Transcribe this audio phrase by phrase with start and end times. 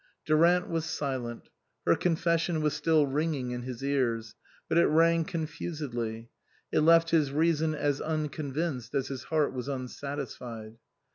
[0.25, 1.49] Durant was silent.
[1.85, 4.33] Her confession was still ringing in his ears;
[4.67, 6.31] but it rang confusedly,
[6.71, 10.79] it left his reason as unconvinced as his heart was unsatisfied.